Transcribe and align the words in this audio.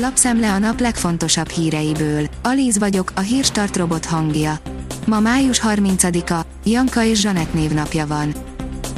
Lapszemle 0.00 0.52
a 0.52 0.58
nap 0.58 0.80
legfontosabb 0.80 1.48
híreiből. 1.48 2.28
Alíz 2.42 2.78
vagyok, 2.78 3.12
a 3.14 3.20
hírstart 3.20 3.76
robot 3.76 4.04
hangja. 4.04 4.58
Ma 5.06 5.20
május 5.20 5.60
30-a, 5.64 6.46
Janka 6.64 7.04
és 7.04 7.20
Zsanett 7.20 7.54
névnapja 7.54 8.06
van. 8.06 8.34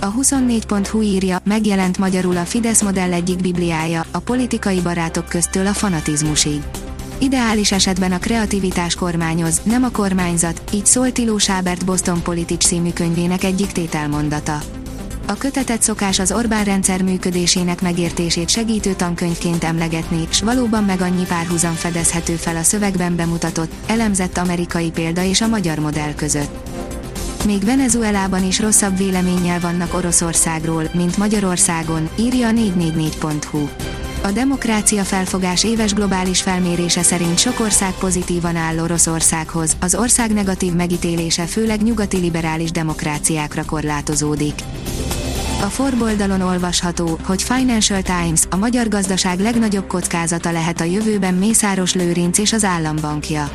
A 0.00 0.12
24.hu 0.12 1.00
írja, 1.00 1.40
megjelent 1.44 1.98
magyarul 1.98 2.36
a 2.36 2.44
Fidesz 2.44 2.82
modell 2.82 3.12
egyik 3.12 3.40
bibliája, 3.40 4.04
a 4.10 4.18
politikai 4.18 4.80
barátok 4.80 5.28
köztől 5.28 5.66
a 5.66 5.72
fanatizmusig. 5.72 6.63
Ideális 7.19 7.72
esetben 7.72 8.12
a 8.12 8.19
kreativitás 8.19 8.94
kormányoz, 8.94 9.60
nem 9.64 9.82
a 9.82 9.90
kormányzat, 9.90 10.62
így 10.72 10.87
szólt 10.87 11.14
Tiló 11.14 11.38
Sábert 11.38 11.85
Boston 11.85 12.22
Politics 12.22 12.67
című 12.67 12.92
könyvének 12.92 13.44
egyik 13.44 13.72
tételmondata. 13.72 14.79
A 15.31 15.35
kötetet 15.35 15.83
szokás 15.83 16.19
az 16.19 16.33
Orbán 16.33 16.65
rendszer 16.65 17.02
működésének 17.02 17.80
megértését 17.80 18.48
segítő 18.48 18.95
tankönyvként 18.95 19.65
emlegetni, 19.65 20.27
s 20.30 20.41
valóban 20.42 20.84
meg 20.84 21.01
annyi 21.01 21.24
párhuzam 21.24 21.74
fedezhető 21.74 22.34
fel 22.34 22.56
a 22.56 22.62
szövegben 22.62 23.16
bemutatott, 23.16 23.73
elemzett 23.87 24.39
amerikai 24.39 24.91
példa 24.91 25.23
és 25.23 25.41
a 25.41 25.48
magyar 25.48 25.79
modell 25.79 26.15
között. 26.15 26.69
Még 27.47 27.65
Venezuelában 27.65 28.45
is 28.45 28.61
rosszabb 28.61 28.97
véleménnyel 28.97 29.61
vannak 29.61 29.95
Oroszországról, 29.95 30.91
mint 30.95 31.16
Magyarországon, 31.16 32.09
írja 32.19 32.48
a 32.48 32.53
444.hu. 32.53 33.69
A 34.23 34.31
demokrácia 34.31 35.03
felfogás 35.03 35.65
éves 35.65 35.95
globális 35.95 36.42
felmérése 36.42 37.03
szerint 37.03 37.39
sok 37.39 37.61
ország 37.61 37.92
pozitívan 37.92 38.56
áll 38.56 38.78
Oroszországhoz, 38.78 39.77
az 39.81 39.95
ország 39.95 40.33
negatív 40.33 40.73
megítélése 40.73 41.47
főleg 41.47 41.83
nyugati 41.83 42.17
liberális 42.17 42.70
demokráciákra 42.70 43.65
korlátozódik. 43.65 44.55
A 45.62 45.66
forboldalon 45.66 46.41
olvasható, 46.41 47.19
hogy 47.24 47.42
Financial 47.42 48.02
Times, 48.02 48.42
a 48.50 48.56
magyar 48.56 48.88
gazdaság 48.88 49.41
legnagyobb 49.41 49.86
kockázata 49.86 50.52
lehet 50.52 50.80
a 50.80 50.84
jövőben 50.84 51.34
Mészáros 51.34 51.95
Lőrinc 51.95 52.38
és 52.38 52.52
az 52.52 52.64
állambankja. 52.64 53.50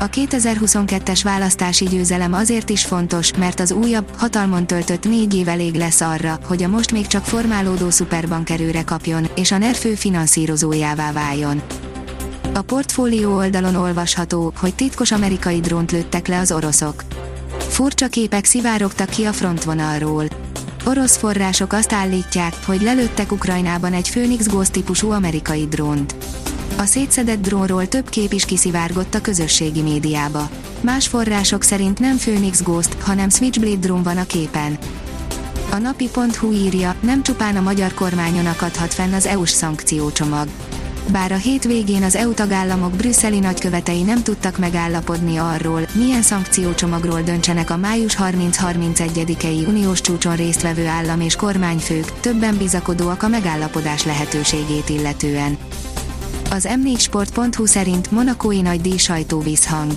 A 0.00 0.08
2022-es 0.08 1.20
választási 1.22 1.84
győzelem 1.84 2.32
azért 2.32 2.70
is 2.70 2.84
fontos, 2.84 3.30
mert 3.38 3.60
az 3.60 3.72
újabb, 3.72 4.08
hatalmon 4.16 4.66
töltött 4.66 5.04
négy 5.04 5.34
év 5.34 5.48
elég 5.48 5.74
lesz 5.74 6.00
arra, 6.00 6.38
hogy 6.46 6.62
a 6.62 6.68
most 6.68 6.92
még 6.92 7.06
csak 7.06 7.24
formálódó 7.24 7.90
szuperbank 7.90 8.50
erőre 8.50 8.84
kapjon, 8.84 9.26
és 9.34 9.52
a 9.52 9.58
NER 9.58 9.74
fő 9.74 9.94
finanszírozójává 9.94 11.12
váljon. 11.12 11.62
A 12.54 12.62
portfólió 12.62 13.34
oldalon 13.34 13.74
olvasható, 13.74 14.52
hogy 14.56 14.74
titkos 14.74 15.12
amerikai 15.12 15.60
drónt 15.60 15.92
lőttek 15.92 16.26
le 16.26 16.38
az 16.38 16.52
oroszok. 16.52 17.04
Furcsa 17.58 18.06
képek 18.06 18.44
szivárogtak 18.44 19.08
ki 19.08 19.24
a 19.24 19.32
frontvonalról. 19.32 20.43
Orosz 20.86 21.16
források 21.16 21.72
azt 21.72 21.92
állítják, 21.92 22.54
hogy 22.66 22.82
lelőttek 22.82 23.32
Ukrajnában 23.32 23.92
egy 23.92 24.10
Phoenix 24.10 24.46
Ghost 24.46 24.72
típusú 24.72 25.10
amerikai 25.10 25.66
drónt. 25.66 26.14
A 26.78 26.84
szétszedett 26.84 27.40
drónról 27.40 27.88
több 27.88 28.08
kép 28.08 28.32
is 28.32 28.44
kiszivárgott 28.44 29.14
a 29.14 29.20
közösségi 29.20 29.82
médiába. 29.82 30.48
Más 30.80 31.06
források 31.06 31.62
szerint 31.62 31.98
nem 31.98 32.16
Phoenix 32.16 32.62
Ghost, 32.62 33.02
hanem 33.02 33.28
Switchblade 33.28 33.76
drón 33.76 34.02
van 34.02 34.16
a 34.16 34.26
képen. 34.26 34.78
A 35.70 35.76
napi.hu 35.76 36.52
írja, 36.52 36.94
nem 37.00 37.22
csupán 37.22 37.56
a 37.56 37.60
magyar 37.60 37.94
kormányon 37.94 38.46
akadhat 38.46 38.94
fenn 38.94 39.12
az 39.12 39.26
EU-s 39.26 39.50
szankciócsomag. 39.50 40.48
Bár 41.12 41.32
a 41.32 41.36
hétvégén 41.36 42.02
az 42.02 42.16
EU 42.16 42.32
tagállamok 42.32 42.92
brüsszeli 42.92 43.38
nagykövetei 43.38 44.02
nem 44.02 44.22
tudtak 44.22 44.58
megállapodni 44.58 45.36
arról, 45.36 45.80
milyen 45.94 46.22
szankciócsomagról 46.22 47.22
döntsenek 47.22 47.70
a 47.70 47.76
május 47.76 48.16
30-31-i 48.20 49.66
uniós 49.68 50.00
csúcson 50.00 50.36
résztvevő 50.36 50.86
állam 50.86 51.20
és 51.20 51.36
kormányfők, 51.36 52.20
többen 52.20 52.56
bizakodóak 52.56 53.22
a 53.22 53.28
megállapodás 53.28 54.04
lehetőségét 54.04 54.88
illetően. 54.88 55.58
Az 56.50 56.68
m4sport.hu 56.70 57.66
szerint 57.66 58.10
monakói 58.10 58.60
nagy 58.60 58.80
díj 58.80 58.96
sajtóvízhang. 58.96 59.92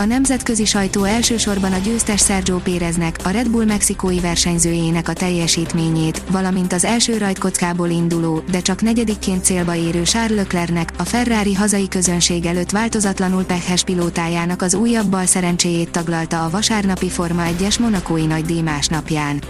A 0.00 0.04
nemzetközi 0.04 0.64
sajtó 0.64 1.04
elsősorban 1.04 1.72
a 1.72 1.78
győztes 1.78 2.24
Sergio 2.24 2.58
Péreznek, 2.58 3.18
a 3.24 3.28
Red 3.28 3.50
Bull 3.50 3.64
mexikói 3.64 4.20
versenyzőjének 4.20 5.08
a 5.08 5.12
teljesítményét, 5.12 6.22
valamint 6.30 6.72
az 6.72 6.84
első 6.84 7.18
rajtkockából 7.18 7.88
induló, 7.88 8.42
de 8.50 8.60
csak 8.60 8.82
negyedikként 8.82 9.44
célba 9.44 9.74
érő 9.74 10.02
Charles 10.02 10.36
Leclercnek, 10.36 10.92
a 10.96 11.04
Ferrari 11.04 11.54
hazai 11.54 11.88
közönség 11.88 12.46
előtt 12.46 12.70
változatlanul 12.70 13.44
pehes 13.44 13.84
pilótájának 13.84 14.62
az 14.62 14.74
újabb 14.74 15.06
bal 15.06 15.26
szerencséjét 15.26 15.90
taglalta 15.90 16.44
a 16.44 16.50
vasárnapi 16.50 17.08
Forma 17.08 17.42
1-es 17.58 17.80
monakói 17.80 18.26
díj 18.46 18.60
másnapján. 18.60 19.42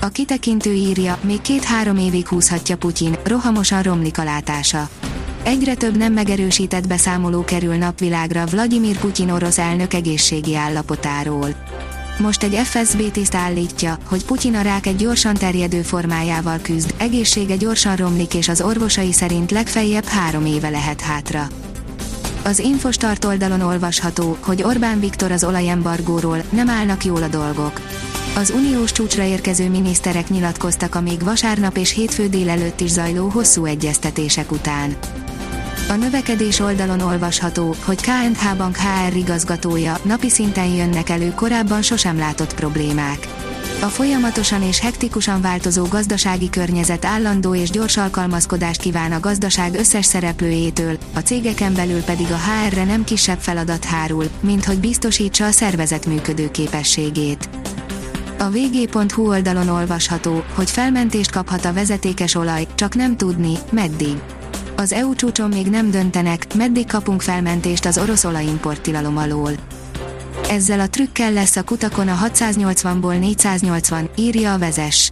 A 0.00 0.08
kitekintő 0.08 0.72
írja, 0.72 1.18
még 1.20 1.40
két-három 1.40 1.96
évig 1.96 2.28
húzhatja 2.28 2.76
Putyin, 2.76 3.16
rohamosan 3.24 3.82
romlik 3.82 4.18
a 4.18 4.24
látása. 4.24 4.88
Egyre 5.42 5.74
több 5.74 5.96
nem 5.96 6.12
megerősített 6.12 6.86
beszámoló 6.86 7.44
kerül 7.44 7.74
napvilágra 7.74 8.44
Vladimir 8.46 8.98
Putyin 8.98 9.30
orosz 9.30 9.58
elnök 9.58 9.94
egészségi 9.94 10.56
állapotáról. 10.56 11.48
Most 12.18 12.42
egy 12.42 12.54
FSB 12.54 13.10
tiszt 13.10 13.34
állítja, 13.34 13.98
hogy 14.04 14.24
Putyin 14.24 14.54
a 14.54 14.60
rák 14.60 14.86
egy 14.86 14.96
gyorsan 14.96 15.34
terjedő 15.34 15.82
formájával 15.82 16.58
küzd, 16.62 16.94
egészsége 16.96 17.56
gyorsan 17.56 17.96
romlik 17.96 18.34
és 18.34 18.48
az 18.48 18.60
orvosai 18.60 19.12
szerint 19.12 19.50
legfeljebb 19.50 20.04
három 20.04 20.46
éve 20.46 20.68
lehet 20.68 21.00
hátra. 21.00 21.48
Az 22.44 22.58
Infostart 22.58 23.24
oldalon 23.24 23.60
olvasható, 23.60 24.36
hogy 24.40 24.62
Orbán 24.62 25.00
Viktor 25.00 25.32
az 25.32 25.44
olajembargóról 25.44 26.42
nem 26.50 26.68
állnak 26.68 27.04
jól 27.04 27.22
a 27.22 27.28
dolgok. 27.28 27.80
Az 28.36 28.50
uniós 28.50 28.92
csúcsra 28.92 29.22
érkező 29.22 29.68
miniszterek 29.68 30.28
nyilatkoztak 30.28 30.94
a 30.94 31.00
még 31.00 31.22
vasárnap 31.24 31.76
és 31.76 31.92
hétfő 31.92 32.28
délelőtt 32.28 32.80
is 32.80 32.90
zajló 32.90 33.28
hosszú 33.28 33.64
egyeztetések 33.64 34.52
után. 34.52 34.96
A 35.90 35.96
növekedés 35.96 36.58
oldalon 36.58 37.00
olvasható, 37.00 37.74
hogy 37.84 38.00
KNH 38.00 38.56
Bank 38.56 38.76
HR 38.76 39.16
igazgatója 39.16 39.98
napi 40.02 40.28
szinten 40.28 40.66
jönnek 40.66 41.08
elő 41.08 41.32
korábban 41.34 41.82
sosem 41.82 42.18
látott 42.18 42.54
problémák. 42.54 43.28
A 43.80 43.86
folyamatosan 43.86 44.62
és 44.62 44.80
hektikusan 44.80 45.40
változó 45.40 45.84
gazdasági 45.84 46.50
környezet 46.50 47.04
állandó 47.04 47.54
és 47.54 47.70
gyors 47.70 47.96
alkalmazkodást 47.96 48.80
kíván 48.80 49.12
a 49.12 49.20
gazdaság 49.20 49.74
összes 49.74 50.06
szereplőjétől, 50.06 50.98
a 51.14 51.18
cégeken 51.18 51.74
belül 51.74 52.02
pedig 52.02 52.26
a 52.30 52.38
HR-re 52.38 52.84
nem 52.84 53.04
kisebb 53.04 53.38
feladat 53.38 53.84
hárul, 53.84 54.24
mint 54.40 54.64
hogy 54.64 54.78
biztosítsa 54.78 55.44
a 55.44 55.50
szervezet 55.50 56.06
működőképességét. 56.06 57.48
A 58.38 58.50
vg.hu 58.50 59.28
oldalon 59.28 59.68
olvasható, 59.68 60.44
hogy 60.54 60.70
felmentést 60.70 61.30
kaphat 61.30 61.64
a 61.64 61.72
vezetékes 61.72 62.34
olaj, 62.34 62.66
csak 62.74 62.94
nem 62.94 63.16
tudni, 63.16 63.54
meddig 63.70 64.16
az 64.80 64.92
EU 64.92 65.14
csúcson 65.14 65.48
még 65.48 65.66
nem 65.66 65.90
döntenek, 65.90 66.54
meddig 66.54 66.86
kapunk 66.86 67.22
felmentést 67.22 67.84
az 67.84 67.98
orosz 67.98 68.24
olajimport 68.24 68.80
tilalom 68.80 69.16
alól. 69.16 69.52
Ezzel 70.48 70.80
a 70.80 70.88
trükkel 70.88 71.32
lesz 71.32 71.56
a 71.56 71.62
kutakon 71.62 72.08
a 72.08 72.16
680-ból 72.26 73.18
480, 73.18 74.10
írja 74.16 74.52
a 74.52 74.58
vezes. 74.58 75.10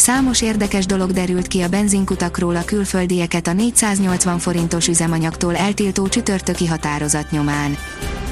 Számos 0.00 0.42
érdekes 0.42 0.86
dolog 0.86 1.10
derült 1.10 1.46
ki 1.46 1.60
a 1.60 1.68
benzinkutakról 1.68 2.56
a 2.56 2.64
külföldieket 2.64 3.46
a 3.46 3.52
480 3.52 4.38
forintos 4.38 4.88
üzemanyagtól 4.88 5.56
eltiltó 5.56 6.08
csütörtöki 6.08 6.66
határozat 6.66 7.30
nyomán. 7.30 7.76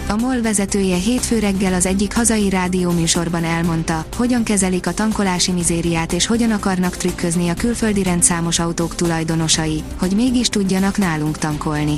A 0.09 0.17
MOL 0.17 0.41
vezetője 0.41 0.97
hétfő 0.97 1.39
reggel 1.39 1.75
az 1.75 1.87
egyik 1.87 2.15
hazai 2.15 2.49
rádióműsorban 2.49 3.45
elmondta, 3.45 4.05
hogyan 4.17 4.43
kezelik 4.43 4.87
a 4.87 4.93
tankolási 4.93 5.53
mizériát 5.53 6.13
és 6.13 6.27
hogyan 6.27 6.51
akarnak 6.51 6.97
trükközni 6.97 7.49
a 7.49 7.55
külföldi 7.55 8.03
rendszámos 8.03 8.59
autók 8.59 8.95
tulajdonosai, 8.95 9.83
hogy 9.99 10.13
mégis 10.15 10.49
tudjanak 10.49 10.97
nálunk 10.97 11.39
tankolni. 11.39 11.97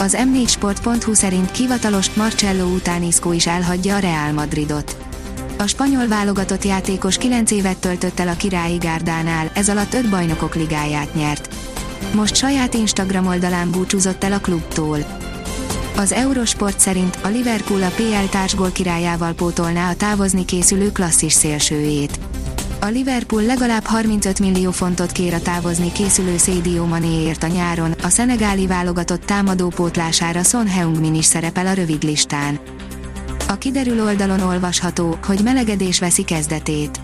Az 0.00 0.16
m4sport.hu 0.18 1.14
szerint 1.14 1.50
kivatalos 1.50 2.14
Marcello 2.14 2.66
után 2.66 3.02
Isco 3.02 3.32
is 3.32 3.46
elhagyja 3.46 3.96
a 3.96 3.98
Real 3.98 4.32
Madridot. 4.32 4.96
A 5.58 5.66
spanyol 5.66 6.08
válogatott 6.08 6.64
játékos 6.64 7.18
9 7.18 7.50
évet 7.50 7.76
töltött 7.76 8.20
el 8.20 8.28
a 8.28 8.36
királyi 8.36 8.76
gárdánál, 8.76 9.50
ez 9.54 9.68
alatt 9.68 9.94
5 9.94 10.10
bajnokok 10.10 10.54
ligáját 10.54 11.14
nyert. 11.14 11.54
Most 12.14 12.36
saját 12.36 12.74
Instagram 12.74 13.26
oldalán 13.26 13.70
búcsúzott 13.70 14.24
el 14.24 14.32
a 14.32 14.38
klubtól. 14.38 14.98
Az 15.96 16.12
Eurosport 16.12 16.80
szerint 16.80 17.18
a 17.22 17.28
Liverpool 17.28 17.82
a 17.82 17.88
PL 17.88 18.28
társgól 18.30 18.70
királyával 18.70 19.32
pótolná 19.32 19.90
a 19.90 19.94
távozni 19.94 20.44
készülő 20.44 20.92
klasszis 20.92 21.32
szélsőjét. 21.32 22.18
A 22.80 22.86
Liverpool 22.86 23.42
legalább 23.42 23.84
35 23.84 24.40
millió 24.40 24.70
fontot 24.70 25.12
kér 25.12 25.34
a 25.34 25.40
távozni 25.40 25.92
készülő 25.92 26.36
Sadio 26.36 26.86
Manéért 26.86 27.42
a 27.42 27.46
nyáron, 27.46 27.94
a 28.02 28.08
szenegáli 28.08 28.66
válogatott 28.66 29.24
támadó 29.24 29.68
pótlására 29.68 30.42
Son 30.42 30.66
Heung-min 30.66 31.14
is 31.14 31.24
szerepel 31.24 31.66
a 31.66 31.72
rövid 31.72 32.02
listán. 32.02 32.58
A 33.48 33.58
kiderül 33.58 34.02
oldalon 34.02 34.40
olvasható, 34.40 35.18
hogy 35.26 35.40
melegedés 35.44 35.98
veszi 35.98 36.24
kezdetét. 36.24 37.00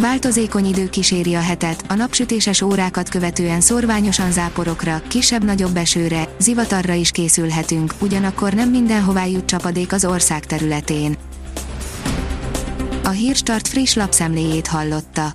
Változékony 0.00 0.66
idő 0.66 0.88
kíséri 0.88 1.34
a 1.34 1.40
hetet, 1.40 1.84
a 1.88 1.94
napsütéses 1.94 2.62
órákat 2.62 3.08
követően 3.08 3.60
szorványosan 3.60 4.32
záporokra, 4.32 5.02
kisebb-nagyobb 5.08 5.76
esőre, 5.76 6.28
zivatarra 6.38 6.92
is 6.92 7.10
készülhetünk, 7.10 7.94
ugyanakkor 8.00 8.52
nem 8.52 8.70
mindenhová 8.70 9.26
jut 9.26 9.46
csapadék 9.46 9.92
az 9.92 10.04
ország 10.04 10.46
területén. 10.46 11.16
A 13.04 13.10
Hírstart 13.10 13.68
friss 13.68 13.94
lapszemléjét 13.94 14.66
hallotta. 14.66 15.34